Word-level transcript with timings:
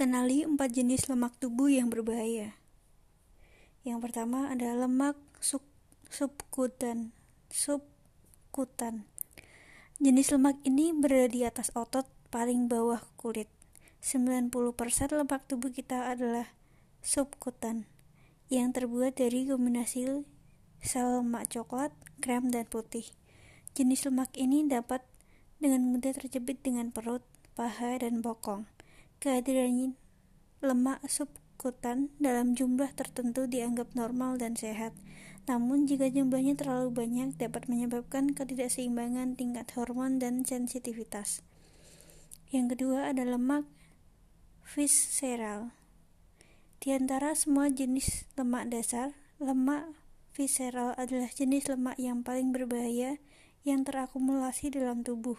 Kenali 0.00 0.48
empat 0.48 0.72
jenis 0.72 1.12
lemak 1.12 1.36
tubuh 1.36 1.68
yang 1.68 1.92
berbahaya. 1.92 2.56
Yang 3.84 4.00
pertama 4.00 4.48
adalah 4.48 4.88
lemak 4.88 5.20
sub 5.44 5.60
subkutan. 6.08 7.12
Subkutan. 7.52 9.04
Jenis 10.00 10.32
lemak 10.32 10.56
ini 10.64 10.96
berada 10.96 11.28
di 11.28 11.44
atas 11.44 11.68
otot 11.76 12.08
paling 12.32 12.64
bawah 12.64 13.04
kulit. 13.20 13.52
90% 14.00 14.48
lemak 15.20 15.44
tubuh 15.44 15.68
kita 15.68 16.08
adalah 16.08 16.48
subkutan 17.04 17.84
yang 18.48 18.72
terbuat 18.72 19.20
dari 19.20 19.52
kombinasi 19.52 20.24
sel 20.80 21.20
lemak 21.20 21.52
coklat, 21.52 21.92
krem, 22.24 22.48
dan 22.48 22.64
putih. 22.64 23.04
Jenis 23.76 24.08
lemak 24.08 24.32
ini 24.32 24.64
dapat 24.64 25.04
dengan 25.60 25.92
mudah 25.92 26.16
terjepit 26.16 26.64
dengan 26.64 26.88
perut, 26.88 27.20
paha, 27.52 28.00
dan 28.00 28.24
bokong. 28.24 28.79
Kehadiran 29.20 30.00
lemak 30.64 31.04
subkutan 31.04 32.08
dalam 32.16 32.56
jumlah 32.56 32.88
tertentu 32.96 33.44
dianggap 33.44 33.92
normal 33.92 34.40
dan 34.40 34.56
sehat. 34.56 34.96
Namun, 35.44 35.84
jika 35.84 36.08
jumlahnya 36.08 36.56
terlalu 36.56 36.88
banyak 36.88 37.36
dapat 37.36 37.68
menyebabkan 37.68 38.32
ketidakseimbangan 38.32 39.36
tingkat 39.36 39.68
hormon 39.76 40.16
dan 40.16 40.48
sensitivitas. 40.48 41.44
Yang 42.48 42.72
kedua 42.80 43.12
ada 43.12 43.28
lemak 43.28 43.68
visceral. 44.64 45.76
Di 46.80 46.96
antara 46.96 47.36
semua 47.36 47.68
jenis 47.68 48.24
lemak 48.40 48.72
dasar, 48.72 49.12
lemak 49.36 49.84
visceral 50.32 50.96
adalah 50.96 51.28
jenis 51.28 51.68
lemak 51.68 52.00
yang 52.00 52.24
paling 52.24 52.56
berbahaya 52.56 53.20
yang 53.68 53.84
terakumulasi 53.84 54.72
dalam 54.72 55.04
tubuh. 55.04 55.36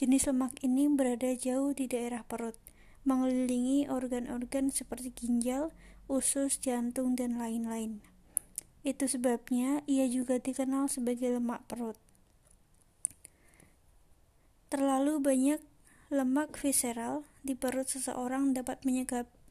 Jenis 0.00 0.24
lemak 0.32 0.56
ini 0.64 0.88
berada 0.88 1.28
jauh 1.36 1.76
di 1.76 1.84
daerah 1.84 2.24
perut 2.24 2.56
mengelilingi 3.02 3.90
organ-organ 3.90 4.70
seperti 4.70 5.10
ginjal, 5.10 5.74
usus, 6.06 6.58
jantung, 6.62 7.18
dan 7.18 7.38
lain-lain. 7.38 7.98
Itu 8.86 9.06
sebabnya 9.06 9.82
ia 9.86 10.06
juga 10.10 10.38
dikenal 10.38 10.90
sebagai 10.90 11.34
lemak 11.34 11.66
perut. 11.66 11.98
Terlalu 14.70 15.18
banyak 15.18 15.60
lemak 16.10 16.54
visceral 16.56 17.26
di 17.42 17.58
perut 17.58 17.90
seseorang 17.90 18.54
dapat 18.54 18.82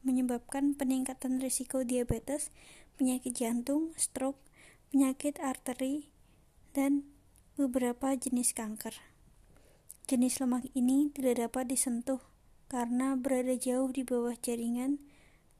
menyebabkan 0.02 0.74
peningkatan 0.74 1.38
risiko 1.38 1.84
diabetes, 1.86 2.50
penyakit 2.96 3.36
jantung, 3.36 3.94
stroke, 4.00 4.40
penyakit 4.90 5.40
arteri, 5.40 6.10
dan 6.72 7.04
beberapa 7.54 8.16
jenis 8.16 8.56
kanker. 8.56 8.96
Jenis 10.08 10.40
lemak 10.40 10.66
ini 10.74 11.12
tidak 11.14 11.46
dapat 11.48 11.70
disentuh 11.72 12.31
karena 12.72 13.12
berada 13.20 13.52
jauh 13.52 13.92
di 13.92 14.00
bawah 14.00 14.32
jaringan 14.40 14.96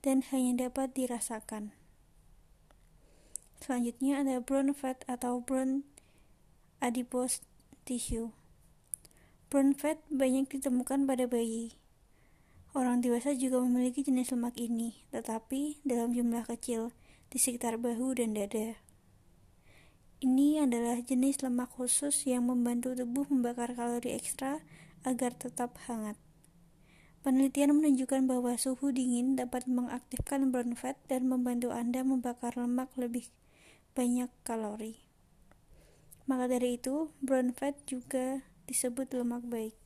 dan 0.01 0.25
hanya 0.33 0.67
dapat 0.67 0.97
dirasakan. 0.97 1.77
Selanjutnya 3.61 4.25
ada 4.25 4.41
brown 4.41 4.73
fat 4.73 5.05
atau 5.05 5.45
brown 5.45 5.85
adipose 6.81 7.45
tissue. 7.85 8.33
Brown 9.53 9.77
fat 9.77 10.01
banyak 10.09 10.49
ditemukan 10.49 11.05
pada 11.05 11.29
bayi. 11.29 11.77
Orang 12.73 13.05
dewasa 13.05 13.37
juga 13.37 13.61
memiliki 13.61 14.01
jenis 14.01 14.33
lemak 14.33 14.57
ini, 14.57 15.05
tetapi 15.13 15.85
dalam 15.85 16.17
jumlah 16.17 16.49
kecil 16.49 16.97
di 17.29 17.37
sekitar 17.37 17.77
bahu 17.77 18.17
dan 18.17 18.33
dada. 18.33 18.81
Ini 20.25 20.65
adalah 20.65 21.05
jenis 21.05 21.45
lemak 21.45 21.77
khusus 21.77 22.25
yang 22.25 22.49
membantu 22.49 22.97
tubuh 22.97 23.29
membakar 23.29 23.77
kalori 23.77 24.17
ekstra 24.17 24.65
agar 25.05 25.37
tetap 25.37 25.77
hangat. 25.85 26.17
Penelitian 27.23 27.79
menunjukkan 27.79 28.27
bahwa 28.27 28.59
suhu 28.59 28.91
dingin 28.91 29.39
dapat 29.39 29.71
mengaktifkan 29.71 30.51
brown 30.51 30.75
fat 30.75 30.99
dan 31.07 31.31
membantu 31.31 31.71
Anda 31.71 32.03
membakar 32.03 32.59
lemak 32.59 32.91
lebih 32.99 33.31
banyak 33.95 34.27
kalori. 34.43 34.99
Maka 36.27 36.51
dari 36.51 36.83
itu, 36.83 37.15
brown 37.23 37.55
fat 37.55 37.79
juga 37.87 38.43
disebut 38.67 39.15
lemak 39.15 39.47
baik. 39.47 39.82